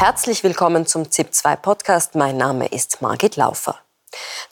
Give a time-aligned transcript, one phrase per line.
[0.00, 2.14] Herzlich willkommen zum ZIP2 Podcast.
[2.14, 3.78] Mein Name ist Margit Laufer.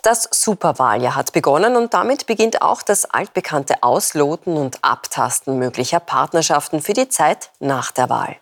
[0.03, 6.83] Das Superwahljahr hat begonnen und damit beginnt auch das altbekannte Ausloten und Abtasten möglicher Partnerschaften
[6.83, 8.37] für die Zeit nach der Wahl.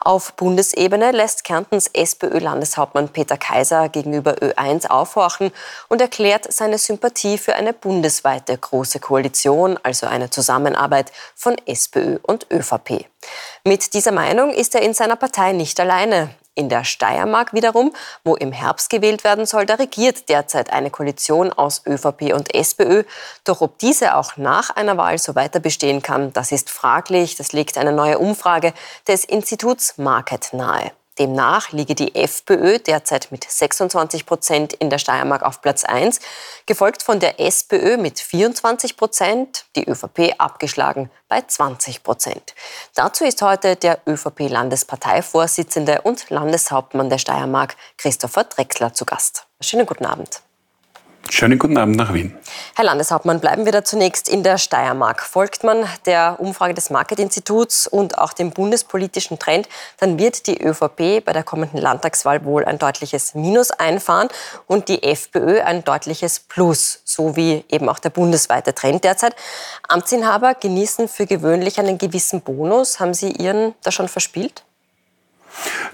[0.00, 5.52] Auf Bundesebene lässt Kärntens SPÖ-Landeshauptmann Peter Kaiser gegenüber Ö1 aufhorchen
[5.88, 12.48] und erklärt seine Sympathie für eine bundesweite große Koalition, also eine Zusammenarbeit von SPÖ und
[12.50, 13.06] ÖVP.
[13.64, 16.30] Mit dieser Meinung ist er in seiner Partei nicht alleine.
[16.60, 21.54] In der Steiermark wiederum, wo im Herbst gewählt werden soll, da regiert derzeit eine Koalition
[21.54, 23.04] aus ÖVP und SPÖ.
[23.44, 27.34] Doch ob diese auch nach einer Wahl so weiter bestehen kann, das ist fraglich.
[27.36, 28.74] Das legt eine neue Umfrage
[29.08, 30.92] des Instituts Market nahe.
[31.20, 36.18] Demnach liege die FPÖ derzeit mit 26 Prozent in der Steiermark auf Platz 1,
[36.64, 42.54] gefolgt von der SPÖ mit 24 Prozent, die ÖVP abgeschlagen bei 20 Prozent.
[42.94, 49.46] Dazu ist heute der ÖVP-Landesparteivorsitzende und Landeshauptmann der Steiermark, Christopher Drexler, zu Gast.
[49.60, 50.40] Schönen guten Abend.
[51.28, 52.36] Schönen guten Abend nach Wien.
[52.74, 55.22] Herr Landeshauptmann, bleiben wir da zunächst in der Steiermark.
[55.22, 59.68] Folgt man der Umfrage des Market-Instituts und auch dem bundespolitischen Trend,
[59.98, 64.28] dann wird die ÖVP bei der kommenden Landtagswahl wohl ein deutliches Minus einfahren
[64.66, 69.36] und die FPÖ ein deutliches Plus, so wie eben auch der bundesweite Trend derzeit.
[69.88, 72.98] Amtsinhaber genießen für gewöhnlich einen gewissen Bonus.
[72.98, 74.64] Haben Sie Ihren da schon verspielt?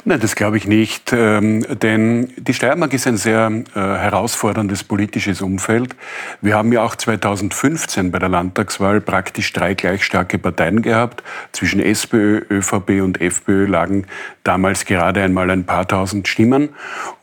[0.05, 5.43] Nein, das glaube ich nicht, ähm, denn die Steiermark ist ein sehr äh, herausforderndes politisches
[5.43, 5.97] Umfeld.
[6.41, 11.23] Wir haben ja auch 2015 bei der Landtagswahl praktisch drei gleich starke Parteien gehabt.
[11.53, 14.07] Zwischen SPÖ, ÖVP und FPÖ lagen
[14.45, 16.69] damals gerade einmal ein paar tausend Stimmen.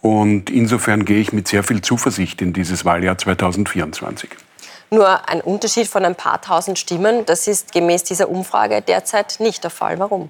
[0.02, 4.30] Und insofern gehe ich mit sehr viel Zuversicht in dieses Wahljahr 2024.
[4.90, 9.64] Nur ein Unterschied von ein paar tausend Stimmen, das ist gemäß dieser Umfrage derzeit nicht
[9.64, 9.98] der Fall.
[9.98, 10.30] Warum?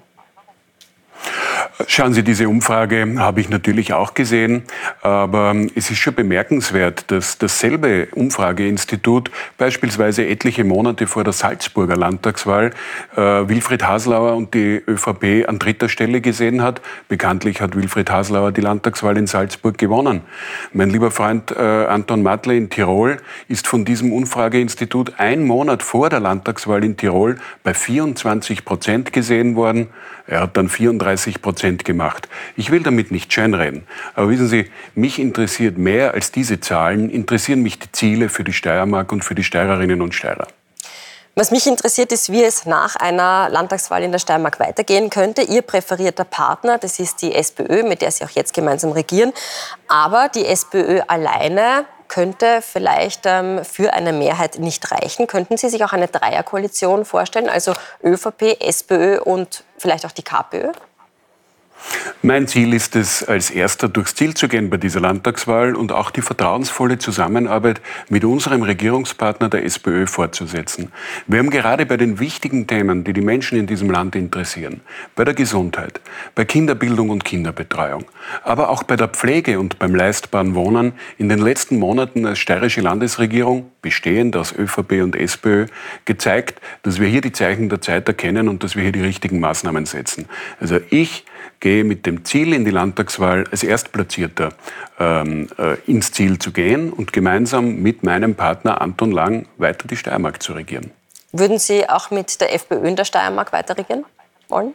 [1.88, 4.62] Schauen Sie, diese Umfrage habe ich natürlich auch gesehen,
[5.02, 12.70] aber es ist schon bemerkenswert, dass dasselbe Umfrageinstitut beispielsweise etliche Monate vor der Salzburger Landtagswahl
[13.16, 16.80] äh, Wilfried Haslauer und die ÖVP an dritter Stelle gesehen hat.
[17.08, 20.20] Bekanntlich hat Wilfried Haslauer die Landtagswahl in Salzburg gewonnen.
[20.72, 23.16] Mein lieber Freund äh, Anton Matle in Tirol
[23.48, 29.56] ist von diesem Umfrageinstitut ein Monat vor der Landtagswahl in Tirol bei 24 Prozent gesehen
[29.56, 29.88] worden.
[30.26, 32.28] Er hat dann 34 Prozent gemacht.
[32.56, 33.86] Ich will damit nicht schönreden.
[34.14, 38.52] Aber wissen Sie, mich interessiert mehr als diese Zahlen, interessieren mich die Ziele für die
[38.52, 40.46] Steiermark und für die Steirerinnen und Steirer.
[41.36, 45.42] Was mich interessiert, ist, wie es nach einer Landtagswahl in der Steiermark weitergehen könnte.
[45.42, 49.32] Ihr präferierter Partner, das ist die SPÖ, mit der Sie auch jetzt gemeinsam regieren.
[49.88, 55.26] Aber die SPÖ alleine könnte vielleicht ähm, für eine Mehrheit nicht reichen.
[55.26, 57.72] Könnten Sie sich auch eine Dreierkoalition vorstellen, also
[58.04, 60.70] ÖVP, SPÖ und vielleicht auch die KPÖ?
[62.22, 66.10] Mein Ziel ist es, als Erster durchs Ziel zu gehen bei dieser Landtagswahl und auch
[66.10, 70.90] die vertrauensvolle Zusammenarbeit mit unserem Regierungspartner der SPÖ fortzusetzen.
[71.26, 74.80] Wir haben gerade bei den wichtigen Themen, die die Menschen in diesem Land interessieren,
[75.14, 76.00] bei der Gesundheit,
[76.34, 78.06] bei Kinderbildung und Kinderbetreuung,
[78.42, 82.80] aber auch bei der Pflege und beim leistbaren Wohnen in den letzten Monaten als steirische
[82.80, 85.66] Landesregierung, bestehend aus ÖVP und SPÖ,
[86.06, 89.40] gezeigt, dass wir hier die Zeichen der Zeit erkennen und dass wir hier die richtigen
[89.40, 90.26] Maßnahmen setzen.
[90.58, 91.26] Also ich
[91.60, 94.50] gehe mit dem Ziel in die Landtagswahl als Erstplatzierter
[95.00, 99.96] ähm, äh, ins Ziel zu gehen und gemeinsam mit meinem Partner Anton Lang weiter die
[99.96, 100.92] Steiermark zu regieren.
[101.32, 104.04] Würden Sie auch mit der FPÖ in der Steiermark weiter regieren
[104.48, 104.74] wollen?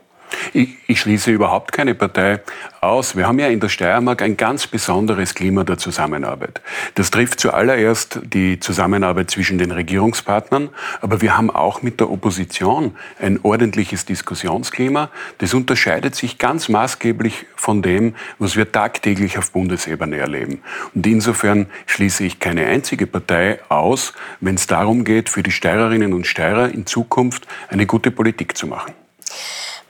[0.53, 2.41] Ich, ich, schließe überhaupt keine Partei
[2.81, 3.16] aus.
[3.16, 6.62] Wir haben ja in der Steiermark ein ganz besonderes Klima der Zusammenarbeit.
[6.95, 10.69] Das trifft zuallererst die Zusammenarbeit zwischen den Regierungspartnern,
[11.01, 15.09] aber wir haben auch mit der Opposition ein ordentliches Diskussionsklima.
[15.39, 20.62] Das unterscheidet sich ganz maßgeblich von dem, was wir tagtäglich auf Bundesebene erleben.
[20.95, 26.13] Und insofern schließe ich keine einzige Partei aus, wenn es darum geht, für die Steirerinnen
[26.13, 28.94] und Steirer in Zukunft eine gute Politik zu machen.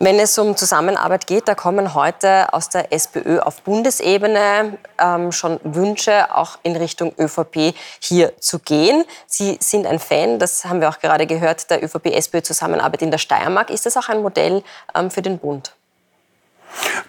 [0.02, 5.60] Wenn es um Zusammenarbeit geht, da kommen heute aus der SPÖ auf Bundesebene ähm, schon
[5.66, 9.04] Wünsche, auch in Richtung ÖVP hier zu gehen.
[9.28, 13.72] Sie sind ein Fan, das haben wir auch gerade gehört, der ÖVP-SPÖ-Zusammenarbeit in der Steiermark.
[13.72, 14.64] Ist das auch ein Modell
[14.96, 15.74] ähm, für den Bund?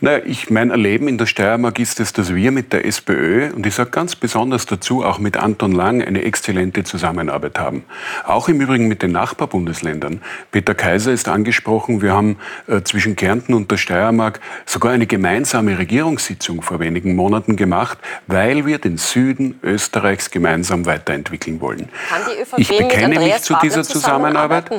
[0.00, 3.66] Naja, ich, mein Erleben in der Steiermark ist es, dass wir mit der SPÖ und
[3.66, 7.84] ich sage ganz besonders dazu auch mit Anton Lang eine exzellente Zusammenarbeit haben.
[8.24, 10.22] Auch im Übrigen mit den Nachbarbundesländern.
[10.52, 15.78] Peter Kaiser ist angesprochen, wir haben äh, zwischen Kärnten und der Steiermark sogar eine gemeinsame
[15.78, 21.88] Regierungssitzung vor wenigen Monaten gemacht, weil wir den Süden Österreichs gemeinsam weiterentwickeln wollen.
[22.08, 24.70] Kann die ÖVP ich bekenne mich zu dieser Zusammenarbeit.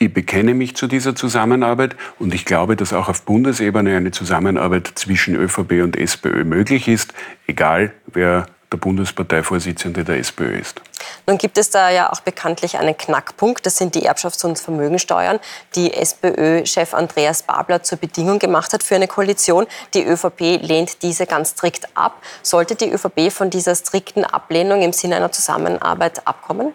[0.00, 4.92] Ich bekenne mich zu dieser Zusammenarbeit und ich glaube, dass auch auf Bundesebene eine Zusammenarbeit
[4.94, 7.12] zwischen ÖVP und SPÖ möglich ist,
[7.48, 10.80] egal wer der Bundesparteivorsitzende der SPÖ ist.
[11.26, 15.40] Nun gibt es da ja auch bekanntlich einen Knackpunkt, das sind die Erbschafts- und Vermögensteuern,
[15.74, 19.66] die SPÖ-Chef Andreas Babler zur Bedingung gemacht hat für eine Koalition.
[19.94, 22.22] Die ÖVP lehnt diese ganz strikt ab.
[22.42, 26.72] Sollte die ÖVP von dieser strikten Ablehnung im Sinne einer Zusammenarbeit abkommen?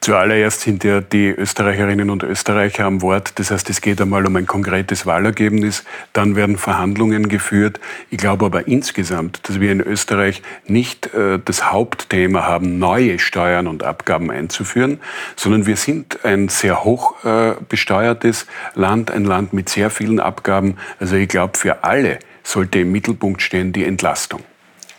[0.00, 3.38] Zuallererst sind ja die Österreicherinnen und Österreicher am Wort.
[3.38, 5.84] Das heißt, es geht einmal um ein konkretes Wahlergebnis.
[6.12, 7.80] Dann werden Verhandlungen geführt.
[8.08, 13.66] Ich glaube aber insgesamt, dass wir in Österreich nicht äh, das Hauptthema haben, neue Steuern
[13.66, 15.00] und Abgaben einzuführen,
[15.36, 20.78] sondern wir sind ein sehr hoch äh, besteuertes Land, ein Land mit sehr vielen Abgaben.
[21.00, 24.40] Also ich glaube, für alle sollte im Mittelpunkt stehen die Entlastung.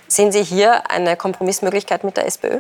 [0.08, 2.60] Sehen Sie hier eine Kompromissmöglichkeit mit der SPÖ?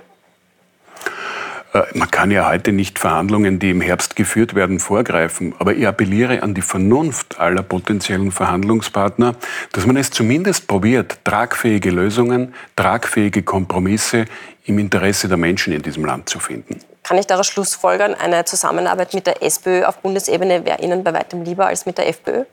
[1.73, 5.53] Äh, man kann ja heute nicht Verhandlungen, die im Herbst geführt werden, vorgreifen.
[5.59, 9.35] Aber ich appelliere an die Vernunft aller potenziellen Verhandlungspartner,
[9.71, 14.25] dass man es zumindest probiert, tragfähige Lösungen, tragfähige Kompromisse
[14.65, 16.79] im Interesse der Menschen in diesem Land zu finden.
[17.03, 21.43] Kann ich daraus schlussfolgern, eine Zusammenarbeit mit der SPÖ auf Bundesebene wäre Ihnen bei weitem
[21.43, 22.45] lieber als mit der FPÖ?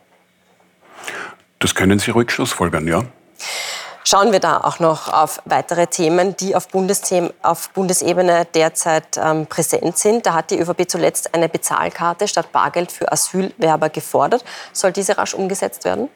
[1.59, 3.03] Das können Sie ruhig schlussfolgern, ja.
[4.09, 6.69] Schauen wir da auch noch auf weitere Themen, die auf,
[7.41, 10.25] auf Bundesebene derzeit ähm, präsent sind.
[10.25, 14.45] Da hat die ÖVP zuletzt eine Bezahlkarte statt Bargeld für Asylwerber gefordert.
[14.71, 16.07] Soll diese rasch umgesetzt werden?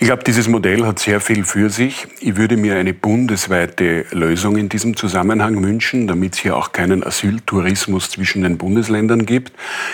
[0.00, 2.08] Ich glaube, dieses Modell hat sehr viel für sich.
[2.18, 7.06] Ich würde mir eine bundesweite Lösung in diesem Zusammenhang wünschen, damit es hier auch keinen
[7.06, 9.52] Asyltourismus zwischen den Bundesländern gibt.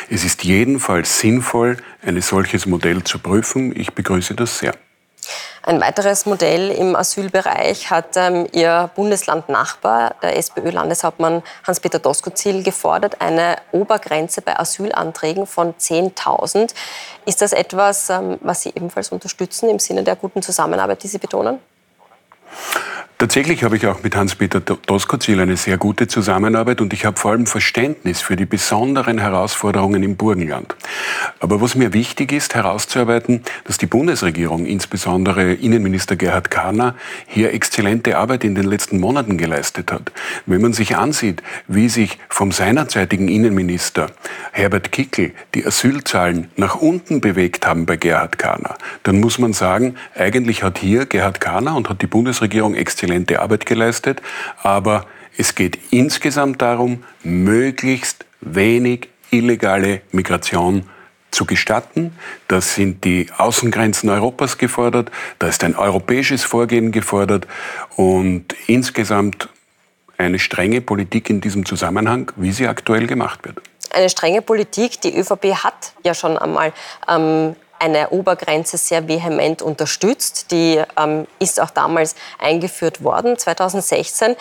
[0.09, 3.79] Es ist jedenfalls sinnvoll, ein solches Modell zu prüfen.
[3.79, 4.73] Ich begrüße das sehr.
[5.63, 13.57] Ein weiteres Modell im Asylbereich hat ähm, Ihr Bundeslandnachbar, der SPÖ-Landeshauptmann Hans-Peter Doskozil, gefordert, eine
[13.73, 16.73] Obergrenze bei Asylanträgen von 10.000.
[17.27, 21.19] Ist das etwas, ähm, was Sie ebenfalls unterstützen im Sinne der guten Zusammenarbeit, die Sie
[21.19, 21.59] betonen?
[23.21, 27.33] Tatsächlich habe ich auch mit Hans-Peter Doskozil eine sehr gute Zusammenarbeit und ich habe vor
[27.33, 30.75] allem Verständnis für die besonderen Herausforderungen im Burgenland.
[31.39, 36.95] Aber was mir wichtig ist, herauszuarbeiten, dass die Bundesregierung, insbesondere Innenminister Gerhard Kahner,
[37.27, 40.13] hier exzellente Arbeit in den letzten Monaten geleistet hat.
[40.47, 44.07] Wenn man sich ansieht, wie sich vom seinerzeitigen Innenminister
[44.53, 49.97] Herbert Kickel die Asylzahlen nach unten bewegt haben bei Gerhard Kahner, dann muss man sagen,
[50.15, 54.23] eigentlich hat hier Gerhard Kahner und hat die Bundesregierung exzellent exzellente Arbeit geleistet,
[54.63, 60.89] aber es geht insgesamt darum, möglichst wenig illegale Migration
[61.31, 62.13] zu gestatten.
[62.49, 67.47] Da sind die Außengrenzen Europas gefordert, da ist ein europäisches Vorgehen gefordert
[67.97, 69.49] und insgesamt
[70.19, 73.61] eine strenge Politik in diesem Zusammenhang, wie sie aktuell gemacht wird.
[73.93, 75.01] Eine strenge Politik.
[75.01, 76.73] Die ÖVP hat ja schon einmal
[77.09, 80.51] ähm, eine Obergrenze sehr vehement unterstützt.
[80.51, 84.37] Die ähm, ist auch damals eingeführt worden, 2016.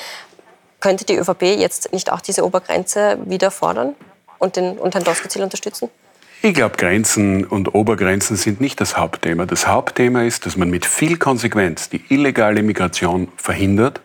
[0.79, 3.95] Könnte die ÖVP jetzt nicht auch diese Obergrenze wieder fordern
[4.37, 5.89] und, den, und Herrn Doskozil unterstützen?
[6.41, 9.45] Ich glaube, Grenzen und Obergrenzen sind nicht das Hauptthema.
[9.45, 13.99] Das Hauptthema ist, dass man mit viel Konsequenz die illegale Migration verhindert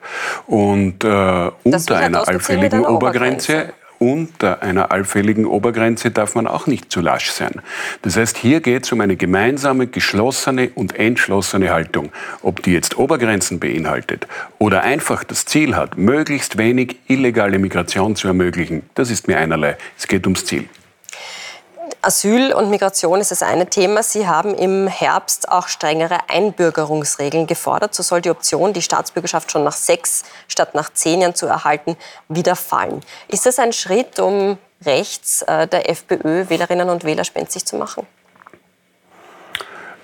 [0.48, 6.92] und äh, unter einer allfälligen Obergrenze, Obergrenze unter einer allfälligen Obergrenze darf man auch nicht
[6.92, 7.62] zu lasch sein.
[8.02, 12.12] Das heißt, hier geht es um eine gemeinsame, geschlossene und entschlossene Haltung.
[12.42, 14.26] Ob die jetzt Obergrenzen beinhaltet
[14.58, 19.78] oder einfach das Ziel hat, möglichst wenig illegale Migration zu ermöglichen, das ist mir einerlei.
[19.96, 20.68] Es geht ums Ziel.
[22.04, 24.02] Asyl und Migration ist das eine Thema.
[24.02, 27.94] Sie haben im Herbst auch strengere Einbürgerungsregeln gefordert.
[27.94, 31.96] So soll die Option, die Staatsbürgerschaft schon nach sechs statt nach zehn Jahren zu erhalten,
[32.28, 33.00] wieder fallen.
[33.28, 38.06] Ist das ein Schritt, um rechts äh, der FPÖ Wählerinnen und Wähler spenstig zu machen?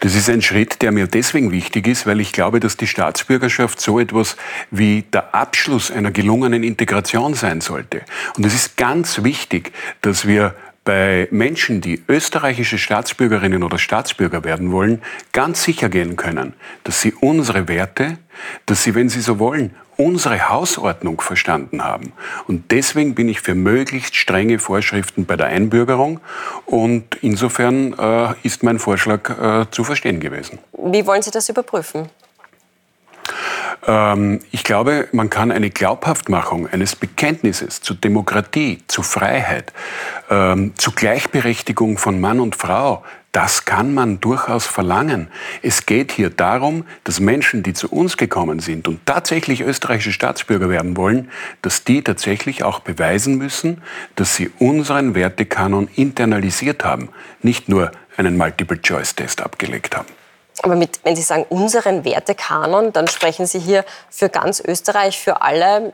[0.01, 3.79] Das ist ein Schritt, der mir deswegen wichtig ist, weil ich glaube, dass die Staatsbürgerschaft
[3.79, 4.37] so etwas
[4.71, 8.01] wie der Abschluss einer gelungenen Integration sein sollte.
[8.39, 14.73] Und es ist ganz wichtig, dass wir bei Menschen, die österreichische Staatsbürgerinnen oder Staatsbürger werden
[14.73, 18.19] wollen, ganz sicher gehen können, dass sie unsere Werte,
[18.67, 22.13] dass sie, wenn sie so wollen, unsere Hausordnung verstanden haben.
[22.49, 26.21] Und deswegen bin ich für möglichst strenge Vorschriften bei der Einbürgerung.
[26.65, 30.59] Und insofern äh, ist mein Vorschlag äh, zu verstehen gewesen.
[30.73, 32.09] Wie wollen Sie das überprüfen?
[33.87, 39.73] Ähm, ich glaube, man kann eine Glaubhaftmachung eines Bekenntnisses zu Demokratie, zu Freiheit,
[40.31, 45.29] ähm, zu Gleichberechtigung von Mann und Frau Das kann man durchaus verlangen.
[45.63, 50.69] Es geht hier darum, dass Menschen, die zu uns gekommen sind und tatsächlich österreichische Staatsbürger
[50.69, 51.31] werden wollen,
[51.63, 53.83] dass die tatsächlich auch beweisen müssen,
[54.17, 57.11] dass sie unseren Wertekanon internalisiert haben,
[57.43, 60.09] nicht nur einen Multiple-Choice-Test abgelegt haben.
[60.63, 65.41] Aber mit, wenn Sie sagen unseren Wertekanon, dann sprechen Sie hier für ganz Österreich, für
[65.41, 65.93] alle.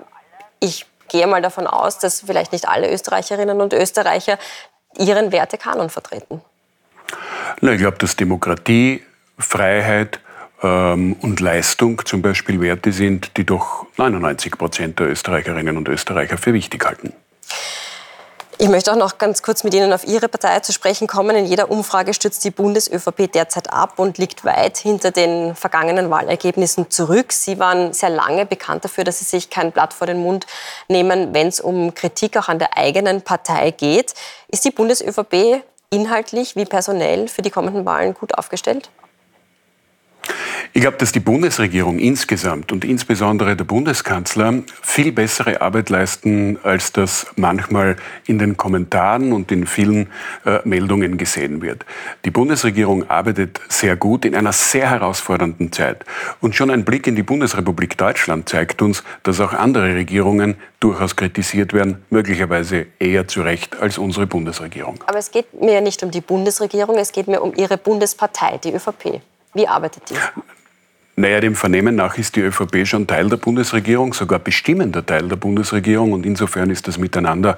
[0.58, 4.38] Ich gehe mal davon aus, dass vielleicht nicht alle Österreicherinnen und Österreicher
[4.98, 6.40] ihren Wertekanon vertreten.
[7.60, 9.02] Na, ich glaube, dass Demokratie,
[9.38, 10.20] Freiheit
[10.62, 16.38] ähm, und Leistung zum Beispiel Werte sind, die doch 99 Prozent der Österreicherinnen und Österreicher
[16.38, 17.12] für wichtig halten.
[18.58, 21.36] Ich möchte auch noch ganz kurz mit Ihnen auf Ihre Partei zu sprechen kommen.
[21.36, 26.90] In jeder Umfrage stützt die Bundes-ÖVP derzeit ab und liegt weit hinter den vergangenen Wahlergebnissen
[26.90, 27.32] zurück.
[27.32, 30.46] Sie waren sehr lange bekannt dafür, dass Sie sich kein Blatt vor den Mund
[30.88, 34.14] nehmen, wenn es um Kritik auch an der eigenen Partei geht.
[34.48, 38.88] Ist die Bundes-ÖVP inhaltlich wie personell für die kommenden Wahlen gut aufgestellt?
[40.72, 46.92] Ich glaube, dass die Bundesregierung insgesamt und insbesondere der Bundeskanzler viel bessere Arbeit leisten, als
[46.92, 47.96] das manchmal
[48.26, 50.08] in den Kommentaren und in vielen
[50.44, 51.84] äh, Meldungen gesehen wird.
[52.25, 56.04] Die Bundesregierung arbeitet sehr gut in einer sehr herausfordernden Zeit.
[56.40, 61.16] Und schon ein Blick in die Bundesrepublik Deutschland zeigt uns, dass auch andere Regierungen durchaus
[61.16, 65.02] kritisiert werden, möglicherweise eher zu Recht als unsere Bundesregierung.
[65.06, 68.75] Aber es geht mir nicht um die Bundesregierung, es geht mir um Ihre Bundespartei, die
[68.75, 69.20] ÖVP.
[69.56, 70.14] Wie arbeitet die?
[71.18, 75.36] Naja, dem Vernehmen nach ist die ÖVP schon Teil der Bundesregierung, sogar bestimmender Teil der
[75.36, 77.56] Bundesregierung und insofern ist das miteinander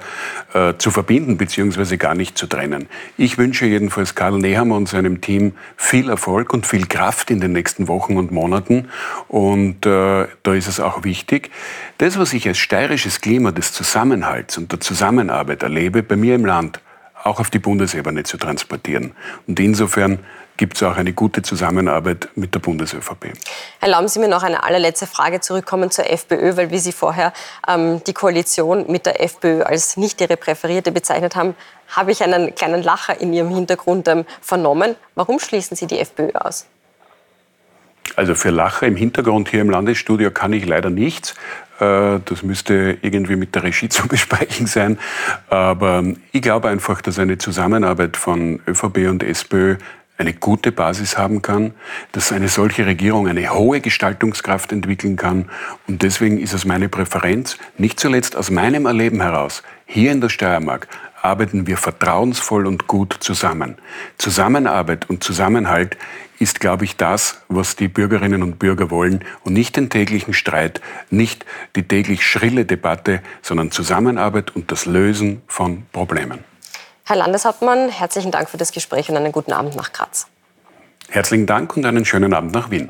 [0.53, 1.97] äh, zu verbinden bzw.
[1.97, 2.87] gar nicht zu trennen.
[3.17, 7.51] Ich wünsche jedenfalls Karl Nehammer und seinem Team viel Erfolg und viel Kraft in den
[7.51, 8.87] nächsten Wochen und Monaten
[9.27, 11.51] und äh, da ist es auch wichtig,
[11.97, 16.45] das, was ich als steirisches Klima des Zusammenhalts und der Zusammenarbeit erlebe, bei mir im
[16.45, 16.79] Land
[17.23, 19.13] auch auf die Bundesebene zu transportieren.
[19.47, 20.19] Und insofern
[20.57, 23.33] gibt es auch eine gute Zusammenarbeit mit der Bundes-ÖVP.
[23.79, 27.31] Erlauben Sie mir noch eine allerletzte Frage zurückkommen zur FPÖ, weil wie Sie vorher
[27.67, 31.55] ähm, die Koalition mit der FPÖ als nicht Ihre präferierte bezeichnet haben,
[31.87, 34.95] habe ich einen kleinen Lacher in Ihrem Hintergrund ähm, vernommen.
[35.15, 36.67] Warum schließen Sie die FPÖ aus?
[38.19, 41.35] Also für Lacher im Hintergrund hier im Landesstudio kann ich leider nichts.
[41.79, 44.99] Äh, das müsste irgendwie mit der Regie zu besprechen sein.
[45.49, 49.77] Aber ich glaube einfach, dass eine Zusammenarbeit von ÖVP und SPÖ
[50.17, 51.71] eine gute Basis haben kann,
[52.11, 55.49] dass eine solche Regierung eine hohe Gestaltungskraft entwickeln kann.
[55.87, 60.27] Und deswegen ist es meine Präferenz, nicht zuletzt aus meinem Erleben heraus, hier in der
[60.27, 60.89] Steiermark
[61.21, 63.77] arbeiten wir vertrauensvoll und gut zusammen.
[64.17, 65.97] Zusammenarbeit und Zusammenhalt
[66.39, 70.81] ist, glaube ich, das, was die Bürgerinnen und Bürger wollen und nicht den täglichen Streit,
[71.09, 71.45] nicht
[71.75, 76.43] die täglich schrille Debatte, sondern Zusammenarbeit und das Lösen von Problemen.
[77.05, 80.27] Herr Landeshauptmann, herzlichen Dank für das Gespräch und einen guten Abend nach Graz.
[81.09, 82.89] Herzlichen Dank und einen schönen Abend nach Wien.